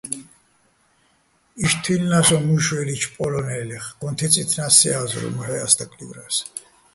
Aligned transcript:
იშტ 1.63 1.75
თუჲლნა́ს 1.83 2.29
ო 2.35 2.37
მუჲში̆ 2.45 2.73
ვე́ლიჩო̆ 2.77 3.11
პოლო́ნელეხ, 3.13 3.85
გოჼ 3.99 4.09
თე́წჲინას 4.17 4.73
სე 4.79 4.89
ა́ზრუვ, 5.01 5.33
მოჰ̦ე́ 5.35 5.61
ას 5.65 5.73
დაკლივრა́ს. 5.77 6.35